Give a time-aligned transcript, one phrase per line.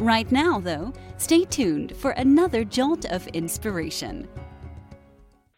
[0.00, 4.26] Right now, though, stay tuned for another jolt of inspiration.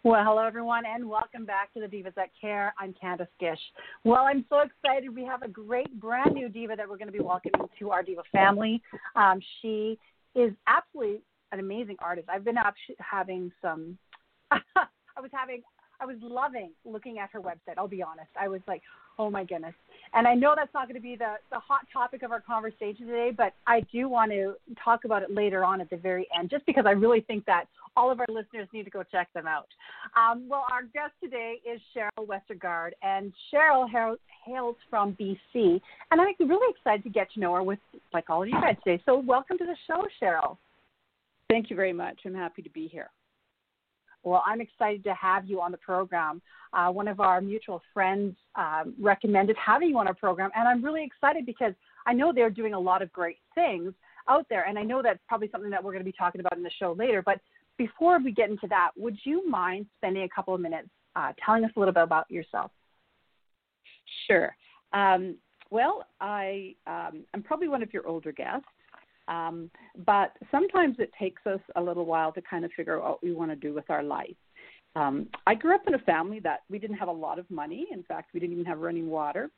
[0.02, 2.74] Well, hello everyone, and welcome back to the Divas That Care.
[2.76, 3.60] I'm Candace Gish.
[4.02, 5.14] Well, I'm so excited.
[5.14, 8.02] We have a great brand new diva that we're going to be welcoming to our
[8.02, 8.82] diva family.
[9.14, 9.96] Um, she
[10.34, 11.20] is absolutely
[11.52, 12.28] an amazing artist.
[12.28, 13.96] I've been up having some.
[14.50, 15.62] I was having.
[16.00, 17.78] I was loving looking at her website.
[17.78, 18.30] I'll be honest.
[18.36, 18.82] I was like,
[19.20, 19.74] oh my goodness.
[20.14, 23.06] And I know that's not going to be the, the hot topic of our conversation
[23.06, 26.50] today, but I do want to talk about it later on at the very end,
[26.50, 27.64] just because I really think that
[27.96, 29.68] all of our listeners need to go check them out.
[30.16, 33.88] Um, well, our guest today is Cheryl Westergaard, and Cheryl
[34.44, 37.78] hails from BC, and I'm really excited to get to know her with,
[38.12, 39.02] like all of you guys today.
[39.06, 40.56] So, welcome to the show, Cheryl.
[41.48, 42.20] Thank you very much.
[42.24, 43.10] I'm happy to be here.
[44.24, 46.40] Well, I'm excited to have you on the program.
[46.72, 50.82] Uh, one of our mutual friends um, recommended having you on our program, and I'm
[50.82, 51.74] really excited because
[52.06, 53.92] I know they're doing a lot of great things
[54.28, 56.56] out there, and I know that's probably something that we're going to be talking about
[56.56, 57.22] in the show later.
[57.22, 57.40] But
[57.76, 61.64] before we get into that, would you mind spending a couple of minutes uh, telling
[61.64, 62.70] us a little bit about yourself?
[64.26, 64.54] Sure.
[64.92, 65.36] Um,
[65.70, 68.66] well, I um, I'm probably one of your older guests.
[69.32, 69.70] Um,
[70.04, 73.32] but sometimes it takes us a little while to kind of figure out what we
[73.32, 74.36] want to do with our life.
[74.94, 77.86] Um, I grew up in a family that we didn't have a lot of money.
[77.90, 79.50] In fact, we didn't even have running water.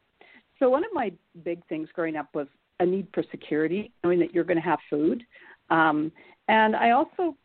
[0.61, 1.12] So one of my
[1.44, 2.47] big things growing up was
[2.78, 5.25] a need for security, knowing that you're going to have food.
[5.70, 6.12] Um,
[6.47, 7.36] and I also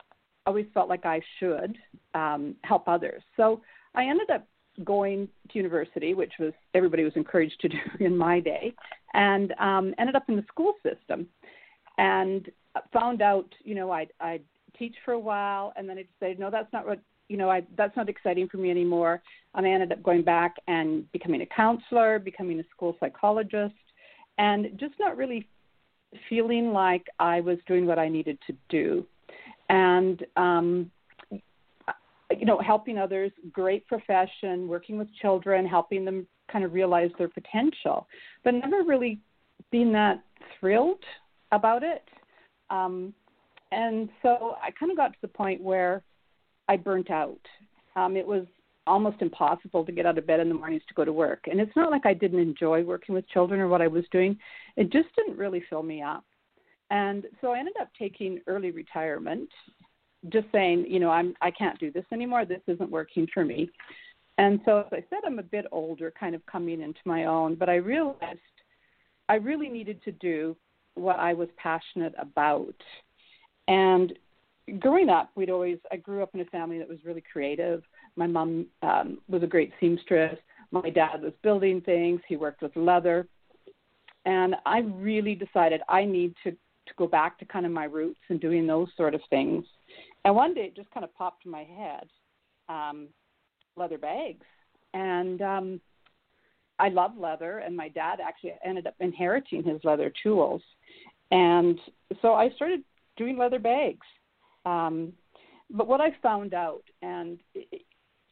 [0.45, 1.77] always felt like I should
[2.13, 3.23] um, help others.
[3.37, 3.61] So
[3.95, 4.45] I ended up
[4.83, 8.73] going to university, which was everybody was encouraged to do in my day,
[9.15, 11.27] and um, ended up in the school system
[11.99, 12.49] and
[12.93, 14.41] found out, you know, I'd, I'd
[14.77, 17.61] teach for a while, and then I decided, no, that's not what, you know, I,
[17.77, 19.21] that's not exciting for me anymore.
[19.53, 23.75] And I ended up going back and becoming a counselor, becoming a school psychologist,
[24.37, 25.45] and just not really
[26.29, 29.05] feeling like I was doing what I needed to do.
[29.67, 30.89] And, um,
[32.31, 37.27] you know, helping others, great profession, working with children, helping them kind of realize their
[37.27, 38.07] potential,
[38.45, 39.19] but never really
[39.69, 40.23] being that
[40.59, 41.03] thrilled
[41.51, 42.03] about it.
[42.69, 43.13] Um,
[43.71, 46.03] and so I kind of got to the point where
[46.67, 47.39] I burnt out.
[47.95, 48.45] Um, it was
[48.87, 51.45] almost impossible to get out of bed in the mornings to go to work.
[51.49, 54.37] And it's not like I didn't enjoy working with children or what I was doing,
[54.75, 56.25] it just didn't really fill me up.
[56.89, 59.49] And so I ended up taking early retirement,
[60.29, 62.45] just saying, you know, I'm I can't do this anymore.
[62.45, 63.69] This isn't working for me.
[64.39, 67.55] And so as I said, I'm a bit older, kind of coming into my own,
[67.55, 68.39] but I realized
[69.27, 70.55] I really needed to do
[70.99, 72.75] what I was passionate about.
[73.67, 74.13] And
[74.79, 77.83] growing up, we'd always, I grew up in a family that was really creative.
[78.15, 80.37] My mom um, was a great seamstress.
[80.71, 83.27] My dad was building things, he worked with leather.
[84.25, 88.19] And I really decided I need to, to go back to kind of my roots
[88.29, 89.65] and doing those sort of things.
[90.25, 92.07] And one day it just kind of popped in my head
[92.67, 93.07] um,
[93.75, 94.45] leather bags.
[94.93, 95.81] And um,
[96.79, 100.61] I love leather, and my dad actually ended up inheriting his leather tools.
[101.31, 101.79] And
[102.21, 102.81] so I started
[103.17, 104.07] doing leather bags.
[104.65, 105.13] Um,
[105.69, 107.39] but what I found out, and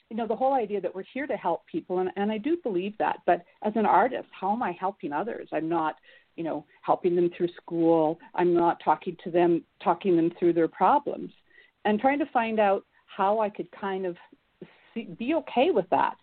[0.10, 2.58] you know, the whole idea that we're here to help people, and, and I do
[2.64, 3.20] believe that.
[3.26, 5.50] But as an artist, how am I helping others?
[5.52, 5.96] I'm not,
[6.36, 8.18] you know, helping them through school.
[8.34, 11.32] I'm not talking to them, talking them through their problems,
[11.84, 14.16] and trying to find out how I could kind of
[14.94, 16.16] see, be okay with that.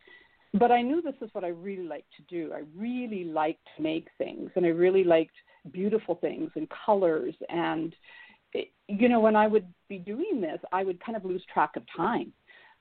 [0.59, 2.53] But I knew this is what I really liked to do.
[2.53, 5.35] I really liked to make things, and I really liked
[5.73, 7.35] beautiful things and colors.
[7.49, 7.95] And
[8.89, 11.83] you know when i would be doing this i would kind of lose track of
[11.97, 12.33] time.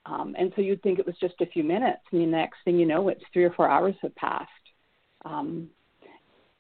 [0.06, 2.78] Um, and so you'd think it was just a few minutes and the next thing
[2.78, 4.50] you know it's three or four hours have passed.
[5.24, 5.70] Um,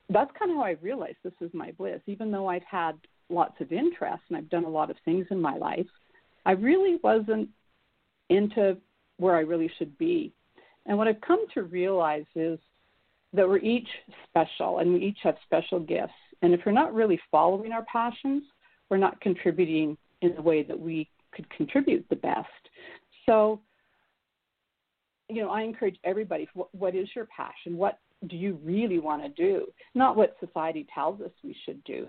[0.09, 2.01] that's kind of how i realized this is my bliss.
[2.07, 2.97] Even though i've had
[3.29, 5.87] lots of interests and i've done a lot of things in my life
[6.45, 7.49] i really wasn't
[8.29, 8.77] into
[9.17, 10.33] where i really should be
[10.85, 12.59] and what i've come to realize is
[13.33, 13.87] that we're each
[14.29, 16.13] special and we each have special gifts.
[16.41, 18.43] And if we're not really following our passions,
[18.89, 22.47] we're not contributing in the way that we could contribute the best.
[23.25, 23.59] So,
[25.29, 27.75] you know, I encourage everybody what, what is your passion?
[27.75, 29.65] What do you really want to do?
[29.95, 32.07] Not what society tells us we should do,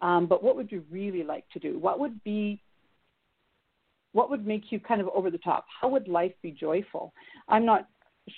[0.00, 1.78] um, but what would you really like to do?
[1.78, 2.62] What would be
[4.12, 5.66] what would make you kind of over the top?
[5.80, 7.12] How would life be joyful?
[7.48, 7.86] I'm not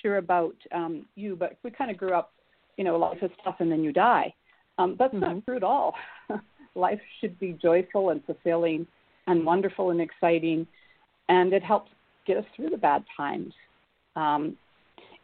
[0.01, 2.31] sure about um, you, but we kind of grew up,
[2.77, 4.33] you know, life is tough and then you die.
[4.77, 5.35] Um, that's mm-hmm.
[5.35, 5.93] not true at all.
[6.75, 8.87] life should be joyful and fulfilling
[9.27, 10.67] and wonderful and exciting,
[11.29, 11.91] and it helps
[12.25, 13.53] get us through the bad times.
[14.15, 14.57] Um,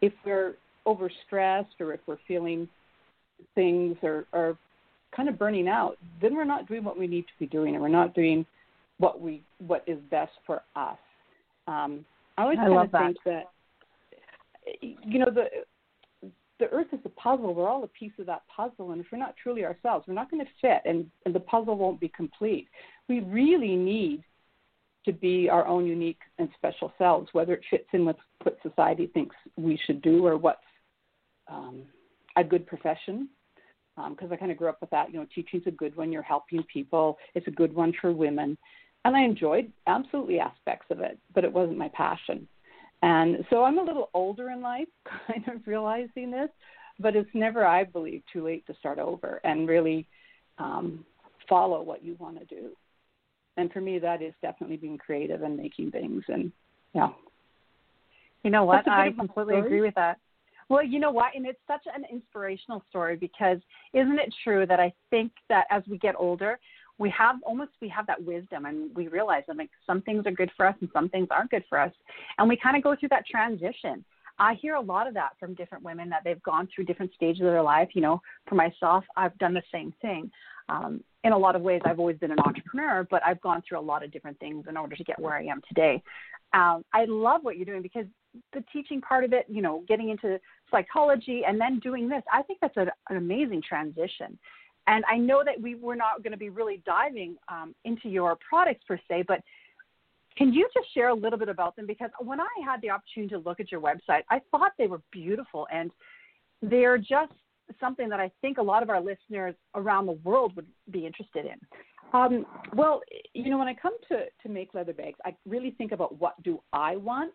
[0.02, 0.56] if we're
[0.88, 2.68] overstressed or if we're feeling
[3.56, 4.58] things or, or
[5.16, 7.82] kind of burning out, then we're not doing what we need to be doing, and
[7.82, 8.46] we're not doing
[8.98, 10.98] what we what is best for us.
[11.68, 12.06] Um,
[12.38, 13.06] I always I kind of that.
[13.06, 13.44] think that
[14.82, 15.46] you know the
[16.60, 17.54] the earth is a puzzle.
[17.54, 20.30] We're all a piece of that puzzle, and if we're not truly ourselves, we're not
[20.30, 22.68] going to fit, and, and the puzzle won't be complete.
[23.08, 24.24] We really need
[25.06, 29.08] to be our own unique and special selves, whether it fits in with what society
[29.08, 30.60] thinks we should do or what's
[31.48, 31.84] um,
[32.36, 33.30] a good profession.
[33.96, 35.12] Because um, I kind of grew up with that.
[35.12, 36.12] You know, teaching's a good one.
[36.12, 37.18] You're helping people.
[37.36, 38.58] It's a good one for women,
[39.06, 42.48] and I enjoyed absolutely aspects of it, but it wasn't my passion.
[43.02, 44.88] And so I'm a little older in life,
[45.28, 46.50] kind of realizing this,
[47.00, 50.08] but it's never, I believe, too late to start over and really
[50.58, 51.06] um,
[51.48, 52.72] follow what you want to do.
[53.58, 56.24] And for me, that is definitely being creative and making things.
[56.28, 56.52] And
[56.94, 57.10] yeah.
[58.44, 58.88] You know what?
[58.88, 59.66] I completely story.
[59.66, 60.18] agree with that.
[60.70, 61.36] Well, you know what?
[61.36, 63.58] And it's such an inspirational story because
[63.94, 66.60] isn't it true that I think that as we get older,
[67.00, 70.32] we have almost we have that wisdom and we realize that like some things are
[70.32, 71.94] good for us and some things aren't good for us.
[72.38, 74.04] And we kind of go through that transition.
[74.38, 77.42] I hear a lot of that from different women that they've gone through different stages
[77.42, 77.90] of their life.
[77.94, 80.30] You know for myself i've done the same thing.
[80.68, 83.80] Um, in a lot of ways i've always been an entrepreneur but i've gone through
[83.80, 86.04] a lot of different things in order to get where i am today.
[86.54, 88.06] Um, i love what you're doing because
[88.54, 92.42] the teaching part of it you know getting into psychology and then doing this i
[92.44, 94.38] think that's a, an amazing transition
[94.90, 98.38] and I know that we were not going to be really diving um, into your
[98.38, 99.40] products per se, but
[100.36, 101.86] can you just share a little bit about them?
[101.86, 105.02] Because when I had the opportunity to look at your website, I thought they were
[105.12, 105.92] beautiful and
[106.64, 107.34] they're just
[107.80, 111.46] something that I think a lot of our listeners around the world would be interested
[111.46, 111.60] in.
[112.12, 113.02] Um, well,
[113.34, 116.42] you know, when I come to, to make leather bags, I really think about what
[116.42, 117.34] do I want.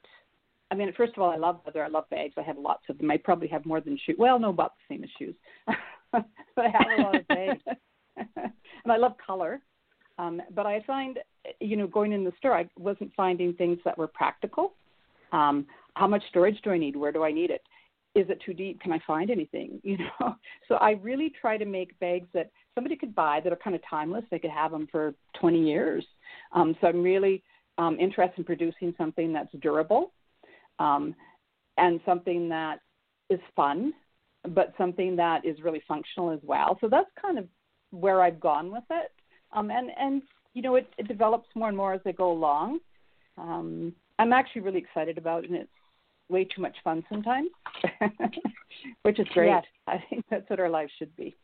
[0.73, 1.85] I mean, first of all, I love leather.
[1.85, 2.35] I love bags.
[2.37, 3.13] I have lots of them.
[3.13, 4.17] I probably have more than shoes.
[4.19, 5.37] Well, no, about the same as shoes.
[6.57, 7.63] but I have a lot of bags.
[8.37, 9.61] and I love color.
[10.19, 11.19] Um, but I find,
[11.61, 14.75] you know, going in the store, I wasn't finding things that were practical.
[15.33, 16.97] Um, how much storage do I need?
[16.97, 17.63] Where do I need it?
[18.15, 18.81] Is it too deep?
[18.81, 19.81] Can I find anything?
[19.85, 20.37] You know,
[20.69, 23.83] so I really try to make bags that somebody could buy that are kind of
[23.89, 24.25] timeless.
[24.31, 26.05] They could have them for 20 years.
[26.53, 27.43] Um, so I'm really
[27.79, 30.13] um, interested in producing something that's durable
[30.79, 31.15] um,
[31.77, 32.79] and something that
[33.31, 33.93] is fun
[34.51, 36.79] but something that is really functional as well.
[36.81, 37.47] So that's kind of
[37.91, 39.13] where I've gone with it.
[39.53, 42.81] Um, and and you know it, it develops more and more as they go along.
[43.39, 45.71] Um, I'm actually really excited about it, and it's
[46.29, 47.49] way too much fun sometimes,
[49.03, 49.49] which is great.
[49.49, 49.65] Yes.
[49.87, 51.37] I think that's what our life should be.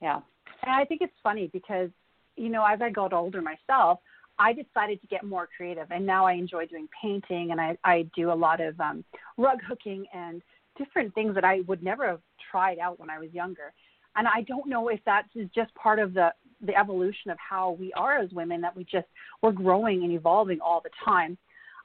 [0.00, 0.20] Yeah.
[0.62, 1.90] And I think it's funny because
[2.36, 4.00] you know as I got older myself,
[4.38, 8.08] I decided to get more creative, and now I enjoy doing painting, and I I
[8.14, 9.04] do a lot of um,
[9.36, 10.42] rug hooking and
[10.78, 12.20] different things that I would never have
[12.50, 13.72] tried out when I was younger.
[14.16, 16.32] And I don't know if that's just part of the
[16.66, 19.06] the evolution of how we are as women that we just
[19.42, 21.38] we're growing and evolving all the time.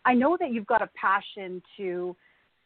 [0.05, 2.15] I know that you've got a passion to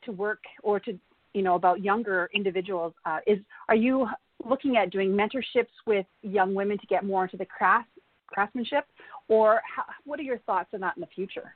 [0.06, 0.98] to work or to
[1.34, 2.94] you know about younger individuals.
[3.06, 4.08] Uh, is are you
[4.48, 7.90] looking at doing mentorships with young women to get more into the craft
[8.28, 8.86] craftsmanship,
[9.28, 11.56] or how, what are your thoughts on that in the future?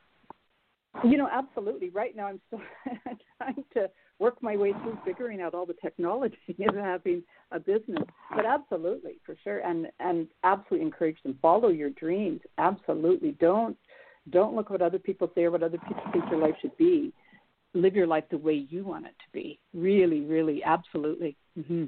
[1.04, 1.90] You know, absolutely.
[1.90, 2.62] Right now, I'm still
[3.38, 3.90] trying to
[4.22, 6.38] work my way through figuring out all the technology
[6.70, 8.04] of having a business.
[8.36, 11.38] But absolutely, for sure, and and absolutely encourage them.
[11.42, 12.40] Follow your dreams.
[12.58, 13.76] Absolutely, don't
[14.30, 17.12] don't look what other people say or what other people think your life should be.
[17.74, 19.60] Live your life the way you want it to be.
[19.74, 21.36] Really, really, absolutely.
[21.58, 21.86] Mm-hmm.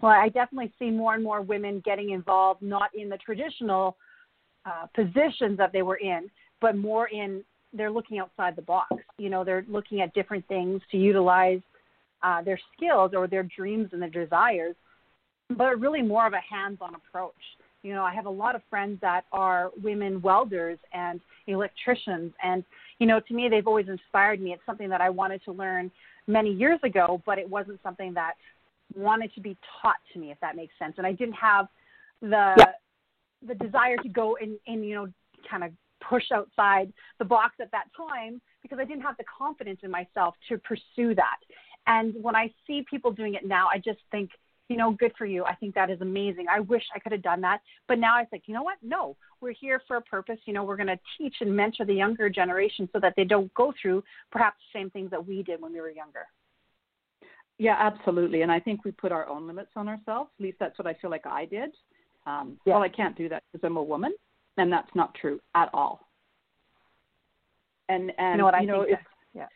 [0.00, 3.96] Well, I definitely see more and more women getting involved, not in the traditional
[4.64, 8.94] uh, positions that they were in, but more in they're looking outside the box.
[9.18, 11.60] You know, they're looking at different things to utilize
[12.22, 14.74] uh, their skills or their dreams and their desires,
[15.56, 17.34] but really more of a hands-on approach.
[17.82, 22.64] You know, I have a lot of friends that are women welders and electricians, and
[22.98, 24.52] you know, to me, they've always inspired me.
[24.52, 25.90] It's something that I wanted to learn
[26.28, 28.34] many years ago, but it wasn't something that
[28.94, 30.94] wanted to be taught to me, if that makes sense.
[30.98, 31.66] And I didn't have
[32.20, 32.64] the yeah.
[33.48, 35.08] the desire to go and, and you know
[35.50, 35.72] kind of
[36.08, 40.34] push outside the box at that time because I didn't have the confidence in myself
[40.48, 41.38] to pursue that.
[41.86, 44.30] And when I see people doing it now, I just think,
[44.68, 45.44] you know, good for you.
[45.44, 46.46] I think that is amazing.
[46.50, 47.60] I wish I could have done that.
[47.88, 48.78] But now I think, you know what?
[48.82, 50.38] No, we're here for a purpose.
[50.44, 53.52] You know, we're going to teach and mentor the younger generation so that they don't
[53.54, 56.26] go through perhaps the same things that we did when we were younger.
[57.58, 58.42] Yeah, absolutely.
[58.42, 60.30] And I think we put our own limits on ourselves.
[60.38, 61.70] At least that's what I feel like I did.
[62.26, 62.74] Um, yeah.
[62.74, 64.14] Well, I can't do that because I'm a woman,
[64.56, 66.00] and that's not true at all.
[67.88, 68.98] And and you know, what, you know think,
[69.34, 69.46] yeah.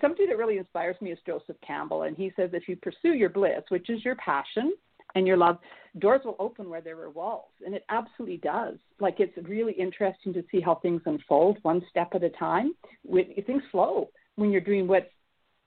[0.00, 3.28] somebody that really inspires me is Joseph Campbell, and he says if you pursue your
[3.28, 4.72] bliss, which is your passion
[5.14, 5.58] and your love,
[5.98, 8.76] doors will open where there were walls, and it absolutely does.
[9.00, 12.74] Like it's really interesting to see how things unfold one step at a time.
[13.04, 15.10] With things flow when you're doing what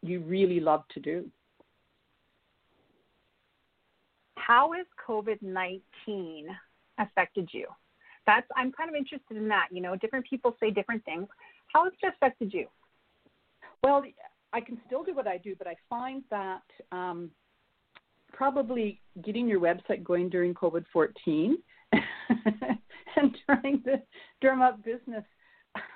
[0.01, 1.29] you really love to do.
[4.35, 6.47] How has COVID 19
[6.99, 7.67] affected you?
[8.27, 9.69] That's I'm kind of interested in that.
[9.71, 11.27] You know, different people say different things.
[11.73, 12.67] How has it affected you?
[13.83, 14.03] Well,
[14.53, 17.31] I can still do what I do, but I find that um,
[18.31, 21.57] probably getting your website going during COVID 14
[21.93, 24.01] and trying to
[24.41, 25.23] drum up business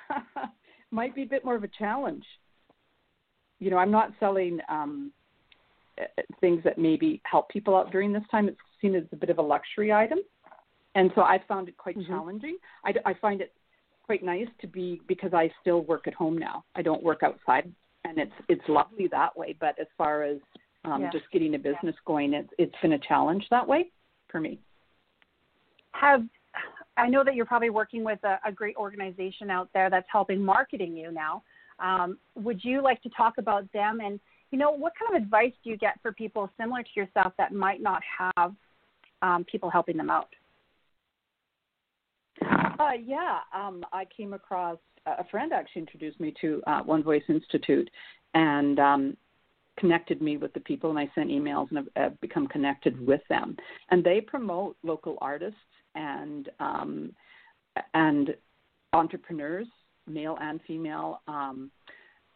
[0.92, 2.26] might be a bit more of a challenge
[3.62, 5.12] you know, I'm not selling um,
[6.42, 8.50] things that maybe help people out during this time.
[8.50, 10.18] It's seen as a bit of a luxury item,
[10.96, 12.12] and so I found it quite mm-hmm.
[12.12, 12.58] challenging.
[12.86, 13.54] I, I find it
[14.04, 16.66] quite nice to be because I still work at home now.
[16.76, 17.72] I don't work outside,
[18.04, 19.56] and it's it's lovely that way.
[19.60, 20.38] But as far as
[20.86, 21.10] um, yeah.
[21.12, 22.06] just getting a business yeah.
[22.06, 23.92] going, it's it's been a challenge that way
[24.30, 24.60] for me.
[25.94, 26.24] Have
[26.98, 30.44] I know that you're probably working with a, a great organization out there that's helping
[30.44, 31.44] marketing you now.
[31.80, 34.20] Um, would you like to talk about them and
[34.52, 37.54] you know what kind of advice do you get for people similar to yourself that
[37.54, 38.54] might not have
[39.22, 40.28] um, people helping them out?
[42.82, 47.24] Uh, yeah, um, I came across a friend actually introduced me to uh, One Voice
[47.28, 47.90] Institute
[48.34, 49.18] and um,
[49.80, 53.22] connected me with the people, and I sent emails and have, have become connected with
[53.30, 53.56] them.
[53.90, 55.60] And they promote local artists
[55.96, 57.14] and um,
[57.94, 58.36] and
[58.94, 59.68] entrepreneurs
[60.08, 61.22] male and female.
[61.28, 61.72] Um,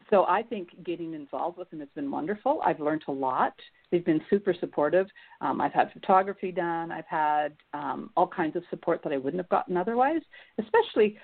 [0.09, 2.61] so I think getting involved with them has been wonderful.
[2.63, 3.53] I've learned a lot.
[3.91, 5.07] They've been super supportive.
[5.41, 6.91] Um, I've had photography done.
[6.91, 10.21] I've had um, all kinds of support that I wouldn't have gotten otherwise,
[10.59, 11.17] especially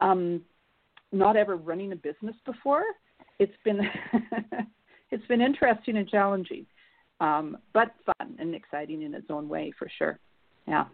[0.00, 0.42] um,
[1.12, 2.84] not ever running a business before.
[3.40, 3.80] It's been
[5.10, 6.66] it's been interesting and challenging,
[7.20, 10.18] um, but fun and exciting in its own way for sure.
[10.68, 10.84] Yeah,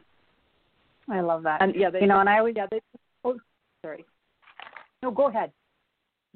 [1.10, 1.60] I love that.
[1.60, 2.80] And yeah, they, you know, and I always yeah they.
[3.24, 3.36] Oh,
[3.82, 4.06] sorry.
[5.02, 5.52] No, go ahead.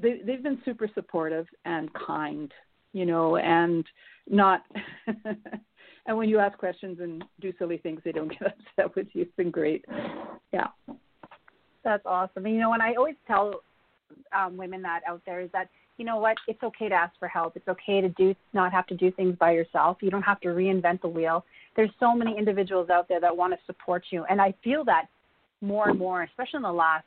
[0.01, 2.53] They they've been super supportive and kind,
[2.93, 3.85] you know, and
[4.29, 4.63] not.
[6.07, 9.23] and when you ask questions and do silly things, they don't get upset with you.
[9.23, 9.85] It's been great.
[10.53, 10.69] Yeah.
[11.83, 12.45] That's awesome.
[12.45, 13.63] And, you know, and I always tell
[14.37, 15.69] um, women that out there is that
[16.01, 17.57] you know what, it's okay to ask for help.
[17.57, 19.99] It's okay to do not have to do things by yourself.
[20.01, 21.45] You don't have to reinvent the wheel.
[21.77, 25.09] There's so many individuals out there that want to support you, and I feel that
[25.61, 27.05] more and more, especially in the last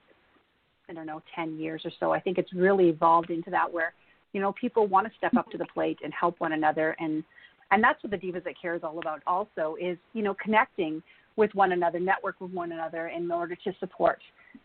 [0.90, 2.12] I don't know, 10 years or so.
[2.12, 3.94] I think it's really evolved into that where,
[4.34, 6.96] you know, people want to step up to the plate and help one another.
[7.00, 7.24] And,
[7.72, 11.02] and that's what the Divas That Care is all about also is, you know, connecting
[11.36, 14.20] with one another, network with one another in order to support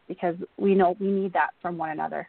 [0.07, 2.29] because we know we need that from one another.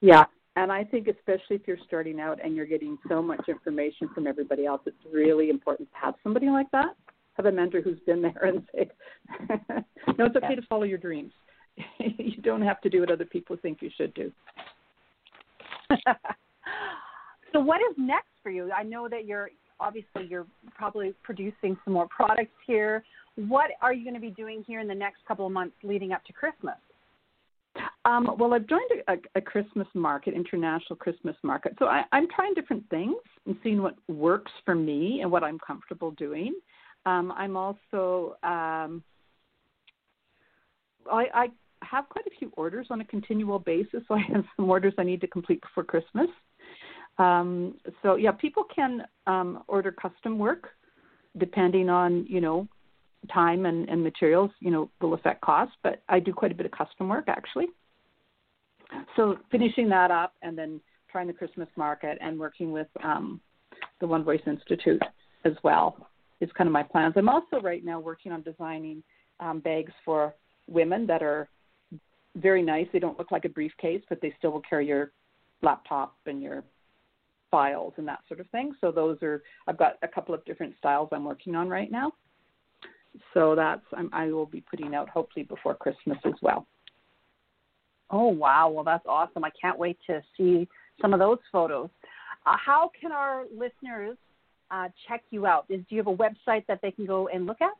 [0.00, 0.24] Yeah.
[0.56, 4.26] And I think especially if you're starting out and you're getting so much information from
[4.26, 6.96] everybody else, it's really important to have somebody like that.
[7.34, 8.90] Have a mentor who's been there and say,
[10.18, 10.56] no, it's okay yeah.
[10.56, 11.32] to follow your dreams.
[11.98, 14.32] you don't have to do what other people think you should do.
[17.52, 18.70] so what is next for you?
[18.72, 23.04] I know that you're obviously you're probably producing some more products here.
[23.36, 26.12] What are you going to be doing here in the next couple of months leading
[26.12, 26.76] up to Christmas?
[28.06, 31.74] Um, well, I've joined a, a, Christmas market, international Christmas market.
[31.78, 35.58] So I, am trying different things and seeing what works for me and what I'm
[35.58, 36.54] comfortable doing.
[37.04, 39.02] Um, I'm also um,
[41.10, 41.46] I, I
[41.82, 44.02] have quite a few orders on a continual basis.
[44.08, 46.28] So I have some orders I need to complete before Christmas.
[47.18, 50.68] Um, so yeah, people can um, order custom work
[51.38, 52.68] depending on you know
[53.32, 54.50] time and, and materials.
[54.60, 57.66] You know will affect cost, but I do quite a bit of custom work actually.
[59.16, 60.80] So finishing that up and then
[61.10, 63.40] trying the Christmas market and working with um,
[64.00, 65.02] the One Voice Institute
[65.44, 66.08] as well
[66.40, 67.14] is kind of my plans.
[67.16, 69.02] I'm also right now working on designing
[69.40, 70.34] um, bags for
[70.68, 71.48] women that are
[72.36, 72.86] very nice.
[72.92, 75.12] They don't look like a briefcase, but they still will carry your
[75.62, 76.62] laptop and your
[77.50, 78.72] files and that sort of thing.
[78.80, 82.12] So those are I've got a couple of different styles I'm working on right now.
[83.32, 86.66] So that's I'm, I will be putting out hopefully before Christmas as well.
[88.10, 88.68] Oh wow!
[88.68, 89.44] Well, that's awesome.
[89.44, 90.68] I can't wait to see
[91.00, 91.88] some of those photos.
[92.46, 94.16] Uh, how can our listeners
[94.70, 95.66] uh, check you out?
[95.68, 97.70] Is, do you have a website that they can go and look at?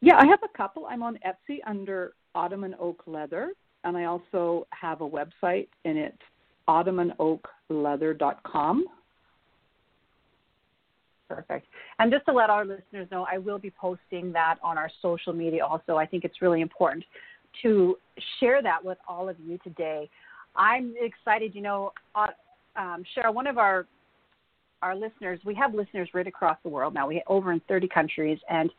[0.00, 0.86] Yeah, I have a couple.
[0.86, 3.52] I'm on Etsy under Ottoman Oak Leather,
[3.84, 6.18] and I also have a website, and it's
[6.68, 8.84] ottomanoakleather.com.
[11.28, 11.66] Perfect.
[11.98, 15.32] And just to let our listeners know, I will be posting that on our social
[15.32, 15.96] media also.
[15.96, 17.04] I think it's really important
[17.62, 17.96] to
[18.40, 20.10] share that with all of you today.
[20.56, 22.28] I'm excited, you know, uh,
[22.76, 23.86] um, Cheryl, one of our
[24.82, 27.08] our listeners, we have listeners right across the world now.
[27.08, 28.70] We over in 30 countries, and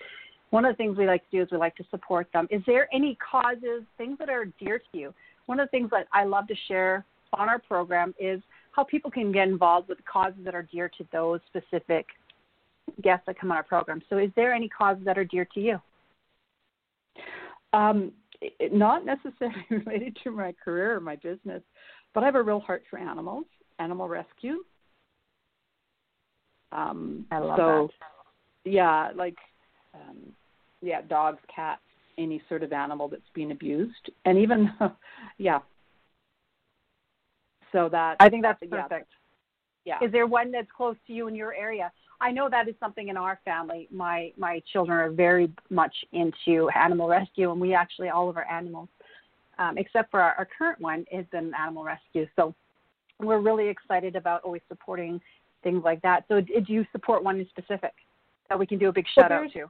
[0.56, 2.48] one of the things we like to do is we like to support them.
[2.50, 5.14] Is there any causes, things that are dear to you?
[5.48, 9.12] One of the things that I love to share on our program is how people
[9.12, 12.06] can get involved with causes that are dear to those specific
[13.04, 14.02] guests that come on our program.
[14.10, 15.78] So, is there any causes that are dear to you?
[17.74, 18.14] Um,
[18.72, 21.64] not necessarily related to my career or my business,
[22.14, 23.44] but I have a real heart for animals,
[23.80, 24.64] animal rescue.
[26.72, 27.90] Um, I love so,
[28.64, 28.72] that.
[28.72, 29.36] Yeah, like,
[29.94, 30.34] um,
[30.86, 31.82] yeah, dogs, cats,
[32.18, 34.72] any sort of animal that's being abused, and even,
[35.38, 35.60] yeah.
[37.72, 39.10] So that I think that's perfect.
[39.84, 39.98] Yeah.
[40.02, 41.92] Is there one that's close to you in your area?
[42.22, 43.88] I know that is something in our family.
[43.92, 48.50] My my children are very much into animal rescue, and we actually all of our
[48.50, 48.88] animals,
[49.60, 52.26] um, except for our, our current one, has been animal rescue.
[52.36, 52.56] So
[53.20, 55.20] we're really excited about always supporting
[55.64, 56.24] things like that.
[56.30, 57.94] So did you support one in specific
[58.50, 59.70] that we can do a big shout well, out to?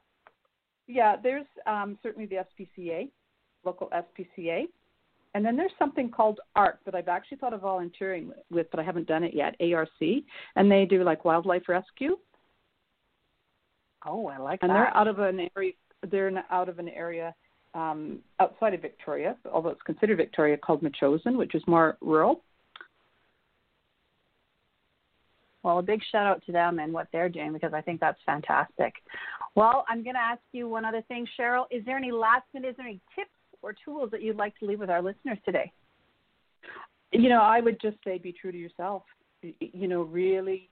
[0.87, 3.09] Yeah, there's um, certainly the SPCA,
[3.63, 4.65] local SPCA.
[5.33, 8.83] And then there's something called ARC that I've actually thought of volunteering with, but I
[8.83, 9.89] haven't done it yet, ARC.
[10.55, 12.17] And they do like wildlife rescue.
[14.05, 14.75] Oh, I like and that.
[14.75, 15.73] And they're out of an area.
[16.09, 17.35] They're out of an area
[17.73, 22.41] um, outside of Victoria, although it's considered Victoria, called Metchosin, which is more rural.
[25.65, 28.19] Well, a big shout out to them and what they're doing because I think that's
[28.23, 28.93] fantastic.
[29.55, 31.65] Well, I'm going to ask you one other thing, Cheryl.
[31.71, 33.31] Is there any last minute, is there any tips
[33.63, 35.71] or tools that you'd like to leave with our listeners today?
[37.11, 39.05] You know, I would just say be true to yourself.
[39.41, 40.69] You know, really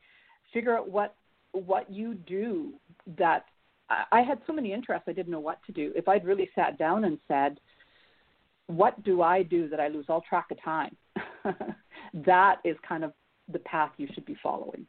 [0.54, 1.16] figure out what
[1.54, 2.74] what you do
[3.18, 3.46] that
[4.12, 5.92] I had so many interests I didn't know what to do.
[5.96, 7.60] If I'd really sat down and said,
[8.68, 10.96] What do I do that I lose all track of time?
[12.26, 13.14] that is kind of
[13.52, 14.86] the path you should be following.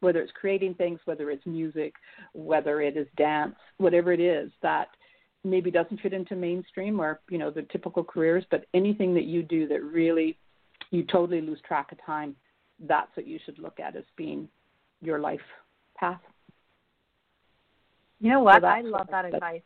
[0.00, 1.94] Whether it's creating things, whether it's music,
[2.32, 4.88] whether it is dance, whatever it is that
[5.44, 9.42] maybe doesn't fit into mainstream or, you know, the typical careers, but anything that you
[9.42, 10.36] do that really
[10.90, 12.36] you totally lose track of time,
[12.86, 14.48] that's what you should look at as being
[15.00, 15.40] your life
[15.96, 16.20] path.
[18.20, 18.62] You know what?
[18.62, 19.62] So I love that advice.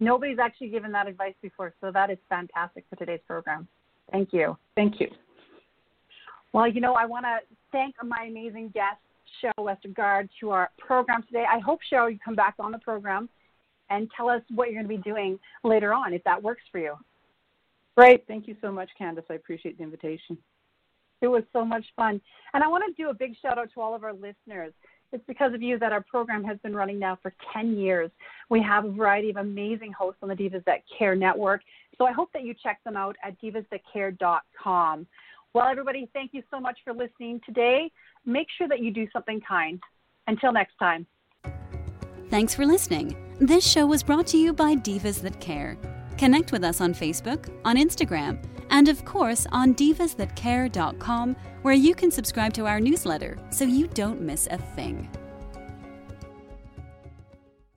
[0.00, 3.68] Nobody's actually given that advice before, so that is fantastic for today's program.
[4.10, 4.56] Thank you.
[4.74, 5.08] Thank you.
[6.52, 7.38] Well, you know, I want to
[7.70, 8.98] thank my amazing guest,
[9.42, 11.44] Cheryl Westergaard, to our program today.
[11.48, 13.28] I hope, Cheryl, you come back on the program
[13.88, 16.78] and tell us what you're going to be doing later on, if that works for
[16.78, 16.94] you.
[17.96, 18.24] Great.
[18.26, 19.24] Thank you so much, Candace.
[19.30, 20.38] I appreciate the invitation.
[21.20, 22.20] It was so much fun.
[22.54, 24.72] And I want to do a big shout out to all of our listeners.
[25.12, 28.10] It's because of you that our program has been running now for 10 years.
[28.48, 31.62] We have a variety of amazing hosts on the Divas That Care network.
[31.98, 35.06] So I hope that you check them out at divasthatcare.com.
[35.52, 37.90] Well, everybody, thank you so much for listening today.
[38.24, 39.80] Make sure that you do something kind.
[40.26, 41.06] Until next time.
[42.28, 43.16] Thanks for listening.
[43.40, 45.76] This show was brought to you by Divas That Care.
[46.18, 52.10] Connect with us on Facebook, on Instagram, and of course on divasthatcare.com, where you can
[52.10, 55.08] subscribe to our newsletter so you don't miss a thing.